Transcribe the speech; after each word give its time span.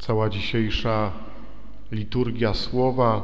Cała 0.00 0.28
dzisiejsza 0.28 1.12
liturgia 1.92 2.54
słowa 2.54 3.22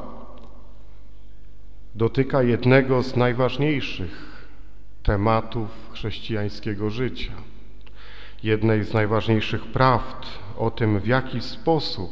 dotyka 1.94 2.42
jednego 2.42 3.02
z 3.02 3.16
najważniejszych 3.16 4.46
tematów 5.02 5.68
chrześcijańskiego 5.92 6.90
życia, 6.90 7.32
jednej 8.42 8.84
z 8.84 8.92
najważniejszych 8.92 9.64
prawd 9.66 10.26
o 10.58 10.70
tym, 10.70 11.00
w 11.00 11.06
jaki 11.06 11.40
sposób 11.40 12.10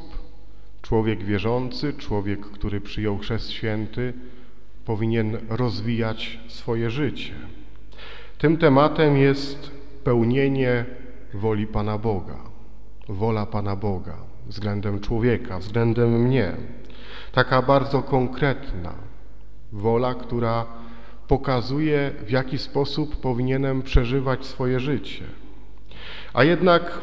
człowiek 0.83 1.25
wierzący, 1.25 1.93
człowiek, 1.93 2.41
który 2.41 2.81
przyjął 2.81 3.19
chrzest 3.19 3.51
święty, 3.51 4.13
powinien 4.85 5.39
rozwijać 5.49 6.41
swoje 6.49 6.91
życie. 6.91 7.35
Tym 8.39 8.57
tematem 8.57 9.17
jest 9.17 9.71
pełnienie 10.05 10.85
woli 11.35 11.67
Pana 11.67 11.99
Boga, 11.99 12.39
wola 13.09 13.47
Pana 13.47 13.77
Boga 13.77 14.34
względem 14.47 15.01
człowieka, 15.01 15.59
względem 15.59 16.23
mnie. 16.23 16.53
Taka 17.33 17.63
bardzo 17.63 18.03
konkretna 18.03 18.95
wola, 19.73 20.15
która 20.15 20.67
pokazuje, 21.29 22.13
w 22.27 22.31
jaki 22.31 22.59
sposób 22.59 23.21
powinienem 23.21 23.83
przeżywać 23.83 24.47
swoje 24.47 24.81
życie. 24.81 25.25
A 26.35 26.45
jednak 26.45 27.01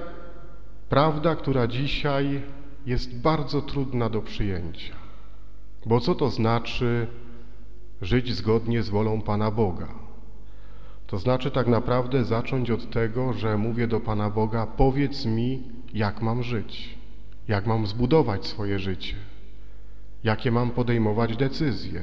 prawda, 0.90 1.36
która 1.36 1.68
dzisiaj 1.68 2.42
jest 2.86 3.22
bardzo 3.22 3.62
trudna 3.62 4.10
do 4.10 4.22
przyjęcia. 4.22 4.96
Bo 5.86 6.00
co 6.00 6.16
to 6.16 6.30
znaczy 6.30 7.08
żyć 8.02 8.34
zgodnie 8.34 8.84
z 8.84 8.90
wolą 8.90 9.22
Pana 9.22 9.52
Boga? 9.52 9.88
To 11.08 11.18
znaczy 11.18 11.52
tak 11.52 11.68
naprawdę 11.68 12.24
zacząć 12.24 12.72
od 12.72 12.90
tego, 12.92 13.34
że 13.34 13.58
mówię 13.58 13.88
do 13.88 14.00
Pana 14.00 14.30
Boga: 14.30 14.68
powiedz 14.68 15.26
mi, 15.26 15.64
jak 15.94 16.22
mam 16.22 16.44
żyć, 16.44 16.98
jak 17.48 17.68
mam 17.68 17.88
zbudować 17.88 18.46
swoje 18.46 18.80
życie, 18.80 19.16
jakie 20.24 20.52
mam 20.52 20.72
podejmować 20.72 21.38
decyzje. 21.38 22.02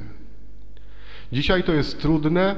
Dzisiaj 1.32 1.64
to 1.64 1.72
jest 1.72 2.00
trudne, 2.00 2.56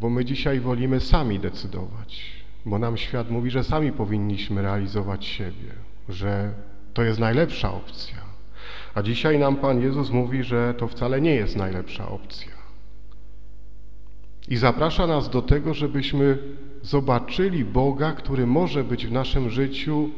bo 0.00 0.10
my 0.10 0.24
dzisiaj 0.24 0.60
wolimy 0.60 1.00
sami 1.00 1.40
decydować, 1.40 2.32
bo 2.66 2.78
nam 2.78 2.96
świat 2.96 3.30
mówi, 3.30 3.50
że 3.50 3.64
sami 3.64 3.92
powinniśmy 3.92 4.62
realizować 4.62 5.24
siebie, 5.24 5.72
że 6.08 6.54
to 6.94 7.02
jest 7.02 7.20
najlepsza 7.20 7.72
opcja. 7.72 8.18
A 8.94 9.02
dzisiaj 9.02 9.38
nam 9.38 9.56
Pan 9.56 9.80
Jezus 9.80 10.10
mówi, 10.10 10.42
że 10.42 10.74
to 10.78 10.88
wcale 10.88 11.20
nie 11.20 11.34
jest 11.34 11.56
najlepsza 11.56 12.08
opcja. 12.08 12.54
I 14.48 14.56
zaprasza 14.56 15.06
nas 15.06 15.30
do 15.30 15.42
tego, 15.42 15.74
żebyśmy 15.74 16.38
zobaczyli 16.82 17.64
Boga, 17.64 18.12
który 18.12 18.46
może 18.46 18.84
być 18.84 19.06
w 19.06 19.12
naszym 19.12 19.50
życiu 19.50 20.10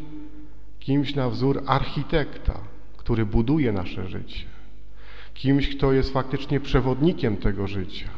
kimś 0.86 1.14
na 1.14 1.30
wzór 1.30 1.62
architekta, 1.66 2.60
który 2.96 3.26
buduje 3.26 3.72
nasze 3.72 4.08
życie, 4.08 4.44
kimś, 5.34 5.76
kto 5.76 5.92
jest 5.92 6.12
faktycznie 6.12 6.60
przewodnikiem 6.60 7.36
tego 7.36 7.66
życia, 7.66 8.08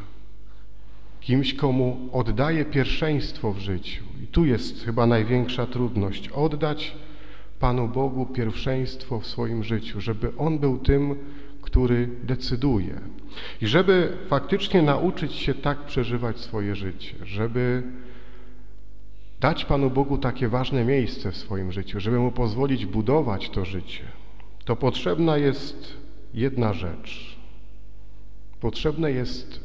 kimś, 1.21 1.55
komu 1.55 2.09
oddaje 2.13 2.65
pierwszeństwo 2.65 3.53
w 3.53 3.59
życiu. 3.59 4.05
I 4.25 4.27
tu 4.27 4.45
jest 4.45 4.85
chyba 4.85 5.07
największa 5.07 5.67
trudność 5.67 6.29
oddać 6.29 6.95
Panu 7.61 7.89
Bogu 7.89 8.27
pierwszeństwo 8.27 9.21
w 9.21 9.27
swoim 9.27 9.65
życiu, 9.65 10.01
żeby 10.01 10.33
On 10.37 10.59
był 10.59 10.79
tym, 10.79 11.17
który 11.63 12.09
decyduje. 12.23 13.01
I 13.63 13.67
żeby 13.67 14.17
faktycznie 14.27 14.83
nauczyć 14.83 15.33
się 15.33 15.55
tak 15.55 15.85
przeżywać 15.85 16.39
swoje 16.39 16.77
życie, 16.77 17.15
żeby 17.25 17.83
dać 19.41 19.65
Panu 19.65 19.91
Bogu 19.91 20.19
takie 20.19 20.49
ważne 20.49 20.85
miejsce 20.85 21.33
w 21.33 21.37
swoim 21.37 21.73
życiu, 21.73 22.01
żeby 22.01 22.19
Mu 22.19 22.33
pozwolić 22.33 22.87
budować 22.87 23.51
to 23.51 23.65
życie, 23.65 24.05
to 24.65 24.77
potrzebna 24.77 25.37
jest 25.37 25.95
jedna 26.35 26.73
rzecz. 26.73 27.39
Potrzebne 28.61 29.13
jest 29.13 29.61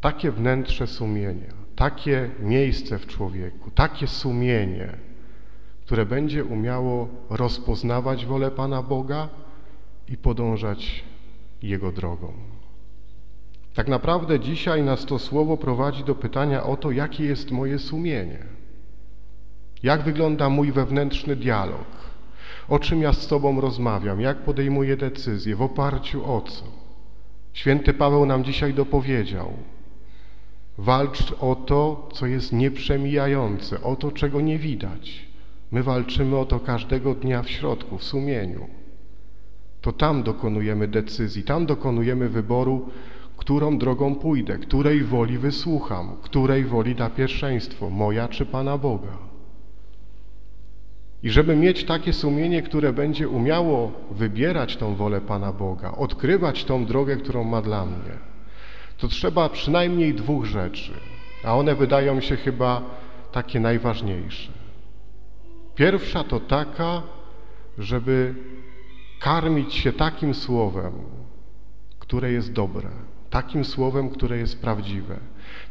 takie 0.00 0.30
wnętrze 0.30 0.86
sumienia, 0.86 1.52
takie 1.76 2.30
miejsce 2.40 2.98
w 2.98 3.06
człowieku, 3.06 3.70
takie 3.70 4.06
sumienie, 4.06 4.92
które 5.84 6.06
będzie 6.06 6.44
umiało 6.44 7.08
rozpoznawać 7.30 8.26
wolę 8.26 8.50
Pana 8.50 8.82
Boga 8.82 9.28
i 10.08 10.16
podążać 10.16 11.04
Jego 11.62 11.92
drogą. 11.92 12.32
Tak 13.74 13.88
naprawdę 13.88 14.40
dzisiaj 14.40 14.82
nas 14.82 15.04
to 15.04 15.18
słowo 15.18 15.56
prowadzi 15.56 16.04
do 16.04 16.14
pytania 16.14 16.62
o 16.62 16.76
to, 16.76 16.90
jakie 16.90 17.24
jest 17.24 17.50
moje 17.50 17.78
sumienie. 17.78 18.55
Jak 19.82 20.02
wygląda 20.02 20.48
mój 20.48 20.72
wewnętrzny 20.72 21.36
dialog? 21.36 21.86
O 22.68 22.78
czym 22.78 23.02
ja 23.02 23.12
z 23.12 23.26
Tobą 23.26 23.60
rozmawiam? 23.60 24.20
Jak 24.20 24.38
podejmuję 24.38 24.96
decyzje? 24.96 25.56
W 25.56 25.62
oparciu 25.62 26.32
o 26.34 26.40
co? 26.40 26.64
Święty 27.52 27.94
Paweł 27.94 28.26
nam 28.26 28.44
dzisiaj 28.44 28.74
dopowiedział. 28.74 29.52
Walcz 30.78 31.32
o 31.40 31.54
to, 31.54 32.08
co 32.12 32.26
jest 32.26 32.52
nieprzemijające, 32.52 33.82
o 33.82 33.96
to, 33.96 34.10
czego 34.10 34.40
nie 34.40 34.58
widać. 34.58 35.26
My 35.70 35.82
walczymy 35.82 36.36
o 36.36 36.44
to 36.44 36.60
każdego 36.60 37.14
dnia 37.14 37.42
w 37.42 37.50
środku, 37.50 37.98
w 37.98 38.04
sumieniu. 38.04 38.66
To 39.80 39.92
tam 39.92 40.22
dokonujemy 40.22 40.88
decyzji, 40.88 41.42
tam 41.42 41.66
dokonujemy 41.66 42.28
wyboru, 42.28 42.88
którą 43.36 43.78
drogą 43.78 44.14
pójdę, 44.14 44.58
której 44.58 45.04
woli 45.04 45.38
wysłucham, 45.38 46.16
której 46.22 46.64
woli 46.64 46.94
da 46.94 47.10
pierwszeństwo, 47.10 47.90
moja 47.90 48.28
czy 48.28 48.46
Pana 48.46 48.78
Boga. 48.78 49.25
I 51.26 51.30
żeby 51.30 51.56
mieć 51.56 51.84
takie 51.84 52.12
sumienie, 52.12 52.62
które 52.62 52.92
będzie 52.92 53.28
umiało 53.28 53.92
wybierać 54.10 54.76
tą 54.76 54.94
wolę 54.94 55.20
Pana 55.20 55.52
Boga, 55.52 55.92
odkrywać 55.92 56.64
tą 56.64 56.86
drogę, 56.86 57.16
którą 57.16 57.44
ma 57.44 57.62
dla 57.62 57.86
mnie, 57.86 58.18
to 58.98 59.08
trzeba 59.08 59.48
przynajmniej 59.48 60.14
dwóch 60.14 60.44
rzeczy, 60.44 60.92
a 61.44 61.56
one 61.56 61.74
wydają 61.74 62.20
się 62.20 62.36
chyba 62.36 62.82
takie 63.32 63.60
najważniejsze. 63.60 64.52
Pierwsza 65.74 66.24
to 66.24 66.40
taka, 66.40 67.02
żeby 67.78 68.34
karmić 69.20 69.74
się 69.74 69.92
takim 69.92 70.34
słowem, 70.34 70.92
które 71.98 72.32
jest 72.32 72.52
dobre, 72.52 72.88
takim 73.30 73.64
słowem, 73.64 74.10
które 74.10 74.38
jest 74.38 74.60
prawdziwe, 74.60 75.16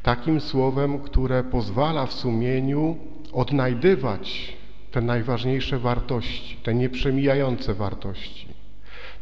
takim 0.03 0.41
słowem, 0.41 0.99
które 0.99 1.43
pozwala 1.43 2.05
w 2.05 2.13
sumieniu 2.13 2.97
odnajdywać 3.33 4.55
te 4.95 5.01
najważniejsze 5.01 5.79
wartości, 5.79 6.57
te 6.63 6.73
nieprzemijające 6.73 7.73
wartości. 7.73 8.47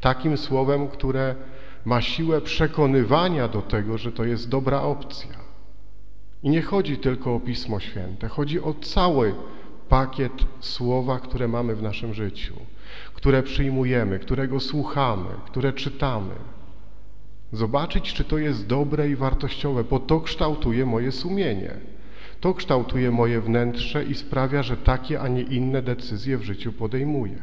Takim 0.01 0.37
słowem, 0.37 0.87
które 0.87 1.35
ma 1.85 2.01
siłę 2.01 2.41
przekonywania 2.41 3.47
do 3.47 3.61
tego, 3.61 3.97
że 3.97 4.11
to 4.11 4.23
jest 4.23 4.49
dobra 4.49 4.81
opcja. 4.81 5.35
I 6.43 6.49
nie 6.49 6.61
chodzi 6.61 6.97
tylko 6.97 7.35
o 7.35 7.39
Pismo 7.39 7.79
Święte, 7.79 8.27
chodzi 8.27 8.61
o 8.61 8.73
cały 8.73 9.35
pakiet 9.89 10.33
słowa, 10.59 11.19
które 11.19 11.47
mamy 11.47 11.75
w 11.75 11.83
naszym 11.83 12.13
życiu, 12.13 12.53
które 13.13 13.43
przyjmujemy, 13.43 14.19
którego 14.19 14.59
słuchamy, 14.59 15.29
które 15.45 15.73
czytamy. 15.73 16.35
Zobaczyć, 17.51 18.13
czy 18.13 18.23
to 18.23 18.37
jest 18.37 18.67
dobre 18.67 19.09
i 19.09 19.15
wartościowe, 19.15 19.83
bo 19.83 19.99
to 19.99 20.19
kształtuje 20.19 20.85
moje 20.85 21.11
sumienie. 21.11 21.92
To 22.43 22.53
kształtuje 22.53 23.11
moje 23.11 23.41
wnętrze 23.41 24.03
i 24.03 24.15
sprawia, 24.15 24.63
że 24.63 24.77
takie, 24.77 25.21
a 25.21 25.27
nie 25.27 25.41
inne 25.41 25.81
decyzje 25.81 26.37
w 26.37 26.43
życiu 26.43 26.73
podejmuję. 26.73 27.37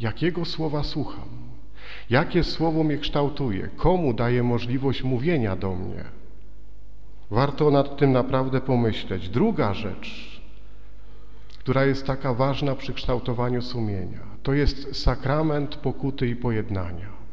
Jakiego 0.00 0.44
słowa 0.44 0.82
słucham? 0.82 1.28
Jakie 2.10 2.44
słowo 2.44 2.84
mnie 2.84 2.98
kształtuje? 2.98 3.68
Komu 3.76 4.12
daje 4.12 4.42
możliwość 4.42 5.02
mówienia 5.02 5.56
do 5.56 5.74
mnie? 5.74 6.04
Warto 7.30 7.70
nad 7.70 7.96
tym 7.96 8.12
naprawdę 8.12 8.60
pomyśleć. 8.60 9.28
Druga 9.28 9.74
rzecz, 9.74 10.40
która 11.58 11.84
jest 11.84 12.06
taka 12.06 12.34
ważna 12.34 12.74
przy 12.74 12.94
kształtowaniu 12.94 13.62
sumienia, 13.62 14.20
to 14.42 14.52
jest 14.52 15.02
sakrament 15.02 15.76
pokuty 15.76 16.28
i 16.28 16.36
pojednania. 16.36 17.23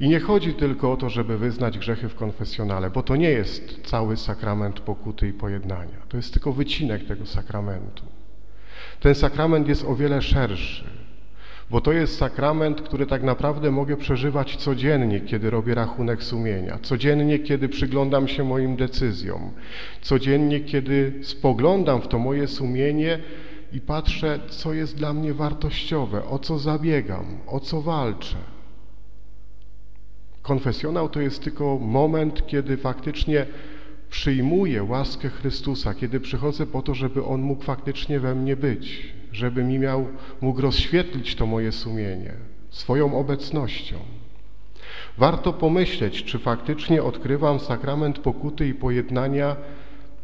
I 0.00 0.08
nie 0.08 0.20
chodzi 0.20 0.54
tylko 0.54 0.92
o 0.92 0.96
to, 0.96 1.10
żeby 1.10 1.38
wyznać 1.38 1.78
grzechy 1.78 2.08
w 2.08 2.14
konfesjonale, 2.14 2.90
bo 2.90 3.02
to 3.02 3.16
nie 3.16 3.30
jest 3.30 3.80
cały 3.84 4.16
sakrament 4.16 4.80
pokuty 4.80 5.28
i 5.28 5.32
pojednania. 5.32 5.98
To 6.08 6.16
jest 6.16 6.32
tylko 6.32 6.52
wycinek 6.52 7.06
tego 7.06 7.26
sakramentu. 7.26 8.04
Ten 9.00 9.14
sakrament 9.14 9.68
jest 9.68 9.84
o 9.84 9.94
wiele 9.94 10.22
szerszy, 10.22 10.84
bo 11.70 11.80
to 11.80 11.92
jest 11.92 12.18
sakrament, 12.18 12.80
który 12.80 13.06
tak 13.06 13.22
naprawdę 13.22 13.70
mogę 13.70 13.96
przeżywać 13.96 14.56
codziennie, 14.56 15.20
kiedy 15.20 15.50
robię 15.50 15.74
rachunek 15.74 16.22
sumienia, 16.22 16.78
codziennie, 16.82 17.38
kiedy 17.38 17.68
przyglądam 17.68 18.28
się 18.28 18.44
moim 18.44 18.76
decyzjom, 18.76 19.50
codziennie, 20.02 20.60
kiedy 20.60 21.12
spoglądam 21.22 22.02
w 22.02 22.08
to 22.08 22.18
moje 22.18 22.48
sumienie 22.48 23.18
i 23.72 23.80
patrzę, 23.80 24.38
co 24.48 24.72
jest 24.72 24.96
dla 24.96 25.12
mnie 25.12 25.34
wartościowe, 25.34 26.24
o 26.24 26.38
co 26.38 26.58
zabiegam, 26.58 27.24
o 27.46 27.60
co 27.60 27.82
walczę. 27.82 28.36
Konfesjonał 30.42 31.08
to 31.08 31.20
jest 31.20 31.42
tylko 31.42 31.78
moment, 31.78 32.46
kiedy 32.46 32.76
faktycznie 32.76 33.46
przyjmuję 34.10 34.82
łaskę 34.82 35.28
Chrystusa, 35.28 35.94
kiedy 35.94 36.20
przychodzę 36.20 36.66
po 36.66 36.82
to, 36.82 36.94
żeby 36.94 37.24
On 37.24 37.42
mógł 37.42 37.62
faktycznie 37.62 38.20
we 38.20 38.34
mnie 38.34 38.56
być, 38.56 39.12
żeby 39.32 39.64
mi 39.64 39.78
miał, 39.78 40.06
mógł 40.40 40.60
rozświetlić 40.60 41.34
to 41.34 41.46
moje 41.46 41.72
sumienie 41.72 42.32
swoją 42.70 43.18
obecnością. 43.18 43.96
Warto 45.18 45.52
pomyśleć, 45.52 46.24
czy 46.24 46.38
faktycznie 46.38 47.02
odkrywam 47.02 47.60
sakrament 47.60 48.18
pokuty 48.18 48.68
i 48.68 48.74
pojednania 48.74 49.56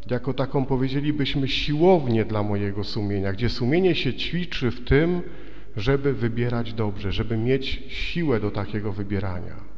jako 0.09 0.33
taką, 0.33 0.65
powiedzielibyśmy, 0.65 1.47
siłownię 1.47 2.25
dla 2.25 2.43
mojego 2.43 2.83
sumienia, 2.83 3.33
gdzie 3.33 3.49
sumienie 3.49 3.95
się 3.95 4.13
ćwiczy 4.13 4.71
w 4.71 4.85
tym, 4.85 5.21
żeby 5.77 6.13
wybierać 6.13 6.73
dobrze, 6.73 7.11
żeby 7.11 7.37
mieć 7.37 7.83
siłę 7.87 8.39
do 8.39 8.51
takiego 8.51 8.93
wybierania. 8.93 9.68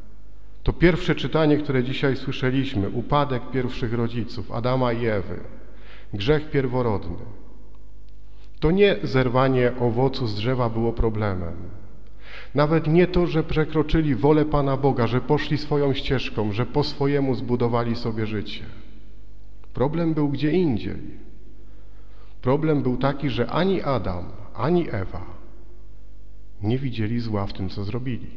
To 0.62 0.72
pierwsze 0.72 1.14
czytanie, 1.14 1.56
które 1.56 1.84
dzisiaj 1.84 2.16
słyszeliśmy, 2.16 2.88
upadek 2.88 3.42
pierwszych 3.50 3.92
rodziców, 3.92 4.52
Adama 4.52 4.92
i 4.92 5.06
Ewy, 5.06 5.40
grzech 6.12 6.50
pierworodny. 6.50 7.16
To 8.60 8.70
nie 8.70 8.96
zerwanie 9.02 9.72
owocu 9.80 10.26
z 10.26 10.34
drzewa 10.34 10.68
było 10.68 10.92
problemem. 10.92 11.54
Nawet 12.54 12.86
nie 12.86 13.06
to, 13.06 13.26
że 13.26 13.42
przekroczyli 13.42 14.14
wolę 14.14 14.44
Pana 14.44 14.76
Boga, 14.76 15.06
że 15.06 15.20
poszli 15.20 15.58
swoją 15.58 15.94
ścieżką, 15.94 16.52
że 16.52 16.66
po 16.66 16.84
swojemu 16.84 17.34
zbudowali 17.34 17.96
sobie 17.96 18.26
życie. 18.26 18.64
Problem 19.74 20.14
był 20.14 20.28
gdzie 20.28 20.50
indziej. 20.50 21.22
Problem 22.42 22.82
był 22.82 22.96
taki, 22.96 23.30
że 23.30 23.50
ani 23.50 23.82
Adam, 23.82 24.24
ani 24.54 24.88
Ewa 24.90 25.26
nie 26.62 26.78
widzieli 26.78 27.20
zła 27.20 27.46
w 27.46 27.52
tym, 27.52 27.68
co 27.68 27.84
zrobili. 27.84 28.30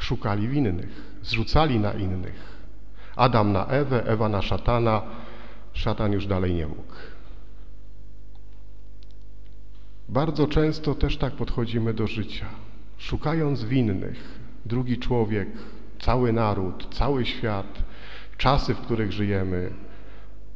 Szukali 0.00 0.48
winnych, 0.48 1.02
zrzucali 1.22 1.78
na 1.78 1.92
innych. 1.92 2.60
Adam 3.16 3.52
na 3.52 3.66
Ewę, 3.66 4.06
Ewa 4.06 4.28
na 4.28 4.42
szatana, 4.42 5.02
szatan 5.72 6.12
już 6.12 6.26
dalej 6.26 6.54
nie 6.54 6.66
mógł. 6.66 6.94
Bardzo 10.08 10.46
często 10.46 10.94
też 10.94 11.16
tak 11.16 11.32
podchodzimy 11.32 11.94
do 11.94 12.06
życia, 12.06 12.46
szukając 12.98 13.64
winnych. 13.64 14.40
Drugi 14.66 14.98
człowiek, 14.98 15.48
cały 16.00 16.32
naród, 16.32 16.94
cały 16.94 17.26
świat, 17.26 17.82
czasy, 18.36 18.74
w 18.74 18.80
których 18.80 19.12
żyjemy, 19.12 19.70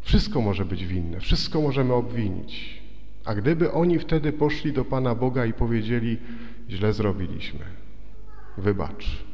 wszystko 0.00 0.41
może 0.41 0.64
być 0.64 0.87
winne, 0.87 1.20
wszystko 1.20 1.61
możemy 1.61 1.93
obwinić. 1.94 2.82
A 3.25 3.35
gdyby 3.35 3.73
oni 3.73 3.99
wtedy 3.99 4.32
poszli 4.32 4.73
do 4.73 4.85
Pana 4.85 5.14
Boga 5.14 5.46
i 5.46 5.52
powiedzieli, 5.52 6.19
źle 6.70 6.93
zrobiliśmy, 6.93 7.64
wybacz. 8.58 9.25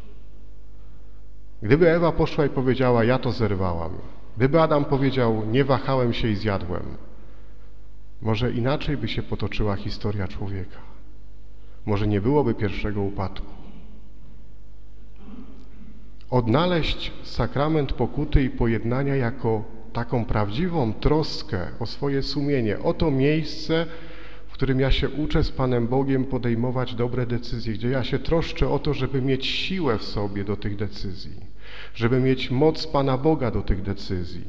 Gdyby 1.62 1.90
Ewa 1.90 2.12
poszła 2.12 2.46
i 2.46 2.48
powiedziała, 2.48 3.04
ja 3.04 3.18
to 3.18 3.32
zerwałam, 3.32 3.90
gdyby 4.36 4.60
Adam 4.60 4.84
powiedział, 4.84 5.46
nie 5.46 5.64
wahałem 5.64 6.12
się 6.12 6.28
i 6.28 6.36
zjadłem, 6.36 6.82
może 8.22 8.52
inaczej 8.52 8.96
by 8.96 9.08
się 9.08 9.22
potoczyła 9.22 9.76
historia 9.76 10.28
człowieka. 10.28 10.78
Może 11.86 12.06
nie 12.06 12.20
byłoby 12.20 12.54
pierwszego 12.54 13.02
upadku. 13.02 13.46
Odnaleźć 16.30 17.12
sakrament 17.22 17.92
pokuty 17.92 18.42
i 18.42 18.50
pojednania 18.50 19.16
jako 19.16 19.64
taką 19.92 20.24
prawdziwą 20.24 20.92
troskę 20.92 21.66
o 21.80 21.86
swoje 21.86 22.22
sumienie, 22.22 22.78
o 22.78 22.94
to 22.94 23.10
miejsce, 23.10 23.86
w 24.48 24.52
którym 24.52 24.80
ja 24.80 24.90
się 24.90 25.08
uczę 25.08 25.44
z 25.44 25.50
Panem 25.50 25.88
Bogiem 25.88 26.24
podejmować 26.24 26.94
dobre 26.94 27.26
decyzje, 27.26 27.74
gdzie 27.74 27.88
ja 27.88 28.04
się 28.04 28.18
troszczę 28.18 28.68
o 28.68 28.78
to, 28.78 28.94
żeby 28.94 29.22
mieć 29.22 29.46
siłę 29.46 29.98
w 29.98 30.04
sobie 30.04 30.44
do 30.44 30.56
tych 30.56 30.76
decyzji, 30.76 31.49
żeby 31.94 32.20
mieć 32.20 32.50
moc 32.50 32.86
Pana 32.86 33.18
Boga 33.18 33.50
do 33.50 33.62
tych 33.62 33.82
decyzji. 33.82 34.44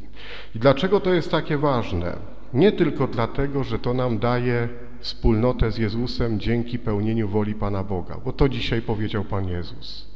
I 0.56 0.59
dlaczego 0.59 1.00
to 1.00 1.13
jest 1.13 1.31
takie 1.31 1.57
ważne? 1.57 2.18
Nie 2.53 2.71
tylko 2.71 3.07
dlatego, 3.07 3.63
że 3.63 3.79
to 3.79 3.94
nam 3.94 4.19
daje 4.19 4.69
wspólnotę 5.00 5.71
z 5.71 5.77
Jezusem 5.77 6.39
dzięki 6.39 6.79
pełnieniu 6.79 7.27
woli 7.27 7.56
Pana 7.56 7.83
Boga, 7.83 8.18
bo 8.25 8.33
to 8.33 8.50
dzisiaj 8.50 8.81
powiedział 8.81 9.23
Pan 9.23 9.47
Jezus, 9.47 10.07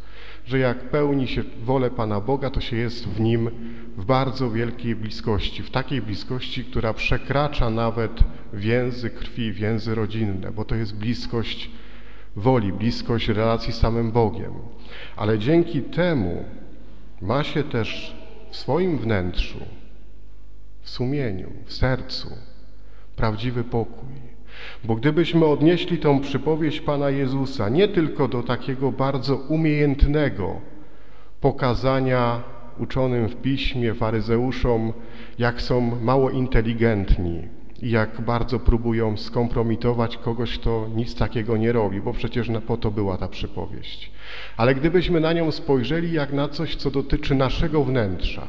że 0.45 0.59
jak 0.59 0.89
pełni 0.89 1.27
się 1.27 1.43
wolę 1.61 1.91
Pana 1.91 2.21
Boga, 2.21 2.49
to 2.49 2.61
się 2.61 2.75
jest 2.75 3.07
w 3.07 3.19
Nim 3.19 3.49
w 3.97 4.05
bardzo 4.05 4.51
wielkiej 4.51 4.95
bliskości, 4.95 5.63
w 5.63 5.69
takiej 5.69 6.01
bliskości, 6.01 6.65
która 6.65 6.93
przekracza 6.93 7.69
nawet 7.69 8.19
więzy 8.53 9.09
krwi, 9.09 9.51
więzy 9.51 9.95
rodzinne, 9.95 10.51
bo 10.51 10.65
to 10.65 10.75
jest 10.75 10.95
bliskość 10.95 11.71
woli, 12.35 12.73
bliskość 12.73 13.27
relacji 13.27 13.73
z 13.73 13.77
samym 13.77 14.11
Bogiem. 14.11 14.53
Ale 15.15 15.39
dzięki 15.39 15.81
temu 15.81 16.45
ma 17.21 17.43
się 17.43 17.63
też 17.63 18.15
w 18.49 18.55
swoim 18.55 18.97
wnętrzu 18.97 19.59
w 20.81 20.89
sumieniu, 20.89 21.51
w 21.65 21.73
sercu 21.73 22.29
prawdziwy 23.15 23.63
pokój. 23.63 24.35
Bo 24.83 24.95
gdybyśmy 24.95 25.45
odnieśli 25.45 25.97
tą 25.97 26.19
przypowieść 26.19 26.81
Pana 26.81 27.09
Jezusa 27.09 27.69
nie 27.69 27.87
tylko 27.87 28.27
do 28.27 28.43
takiego 28.43 28.91
bardzo 28.91 29.35
umiejętnego 29.35 30.61
pokazania 31.41 32.43
uczonym 32.77 33.29
w 33.29 33.35
piśmie, 33.35 33.93
faryzeuszom, 33.93 34.93
jak 35.39 35.61
są 35.61 35.81
mało 35.81 36.29
inteligentni 36.29 37.54
i 37.81 37.89
jak 37.89 38.21
bardzo 38.21 38.59
próbują 38.59 39.17
skompromitować 39.17 40.17
kogoś, 40.17 40.57
kto 40.59 40.87
nic 40.95 41.15
takiego 41.15 41.57
nie 41.57 41.71
robi, 41.71 42.01
bo 42.01 42.13
przecież 42.13 42.51
po 42.67 42.77
to 42.77 42.91
była 42.91 43.17
ta 43.17 43.27
przypowieść. 43.27 44.11
Ale 44.57 44.75
gdybyśmy 44.75 45.19
na 45.19 45.33
nią 45.33 45.51
spojrzeli 45.51 46.13
jak 46.13 46.33
na 46.33 46.49
coś, 46.49 46.75
co 46.75 46.91
dotyczy 46.91 47.35
naszego 47.35 47.83
wnętrza, 47.83 48.47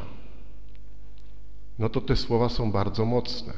no 1.78 1.88
to 1.88 2.00
te 2.00 2.16
słowa 2.16 2.48
są 2.48 2.72
bardzo 2.72 3.04
mocne. 3.04 3.52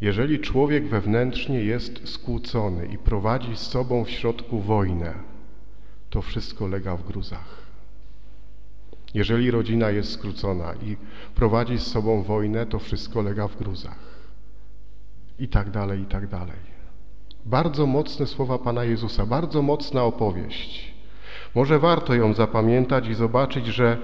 Jeżeli 0.00 0.40
człowiek 0.40 0.88
wewnętrznie 0.88 1.60
jest 1.60 2.08
skłócony 2.08 2.86
i 2.86 2.98
prowadzi 2.98 3.56
z 3.56 3.60
sobą 3.60 4.04
w 4.04 4.10
środku 4.10 4.60
wojnę, 4.60 5.14
to 6.10 6.22
wszystko 6.22 6.66
lega 6.66 6.96
w 6.96 7.06
gruzach. 7.06 7.65
Jeżeli 9.14 9.50
rodzina 9.50 9.90
jest 9.90 10.12
skrócona 10.12 10.74
i 10.74 10.96
prowadzi 11.34 11.78
z 11.78 11.86
sobą 11.86 12.22
wojnę, 12.22 12.66
to 12.66 12.78
wszystko 12.78 13.22
lega 13.22 13.48
w 13.48 13.56
gruzach. 13.56 13.98
I 15.38 15.48
tak 15.48 15.70
dalej, 15.70 16.00
i 16.00 16.06
tak 16.06 16.26
dalej. 16.26 16.76
Bardzo 17.44 17.86
mocne 17.86 18.26
słowa 18.26 18.58
Pana 18.58 18.84
Jezusa, 18.84 19.26
bardzo 19.26 19.62
mocna 19.62 20.04
opowieść. 20.04 20.94
Może 21.54 21.78
warto 21.78 22.14
ją 22.14 22.34
zapamiętać 22.34 23.08
i 23.08 23.14
zobaczyć, 23.14 23.66
że 23.66 23.98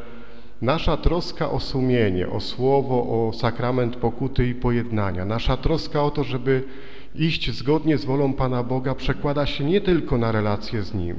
Nasza 0.62 0.96
troska 0.96 1.50
o 1.50 1.60
sumienie, 1.60 2.28
o 2.28 2.40
słowo, 2.40 3.02
o 3.02 3.32
sakrament 3.32 3.96
pokuty 3.96 4.46
i 4.46 4.54
pojednania, 4.54 5.24
nasza 5.24 5.56
troska 5.56 6.02
o 6.02 6.10
to, 6.10 6.24
żeby 6.24 6.64
iść 7.14 7.50
zgodnie 7.50 7.98
z 7.98 8.04
wolą 8.04 8.32
Pana 8.32 8.62
Boga, 8.62 8.94
przekłada 8.94 9.46
się 9.46 9.64
nie 9.64 9.80
tylko 9.80 10.18
na 10.18 10.32
relacje 10.32 10.82
z 10.82 10.94
Nim, 10.94 11.16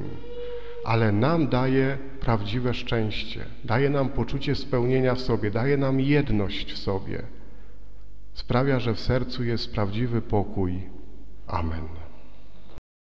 ale 0.84 1.12
nam 1.12 1.48
daje 1.48 1.98
prawdziwe 2.20 2.74
szczęście, 2.74 3.44
daje 3.64 3.90
nam 3.90 4.08
poczucie 4.08 4.54
spełnienia 4.54 5.14
w 5.14 5.20
sobie, 5.20 5.50
daje 5.50 5.76
nam 5.76 6.00
jedność 6.00 6.72
w 6.72 6.78
sobie. 6.78 7.22
Sprawia, 8.34 8.80
że 8.80 8.94
w 8.94 9.00
sercu 9.00 9.44
jest 9.44 9.72
prawdziwy 9.72 10.22
pokój. 10.22 10.82
Amen. 11.46 12.03